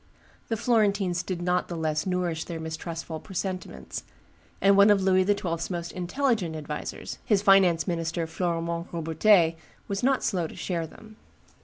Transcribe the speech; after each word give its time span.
The 0.47 0.57
Florentines 0.57 1.21
did 1.21 1.43
not 1.43 1.67
the 1.67 1.77
less 1.77 2.07
nourish 2.07 2.45
their 2.45 2.59
mistrustful 2.59 3.19
presentiments; 3.19 4.03
and 4.59 4.75
one 4.75 4.89
of 4.89 5.03
Louis 5.03 5.23
XII.'s 5.23 5.69
most 5.69 5.91
intelligent 5.91 6.55
advisers, 6.55 7.19
his 7.23 7.43
finance 7.43 7.87
minister 7.87 8.25
Florimond 8.25 8.91
Robertet, 8.91 9.57
was 9.87 10.01
not 10.01 10.23
slow 10.23 10.47
to 10.47 10.55
share 10.55 10.87
them. 10.87 11.17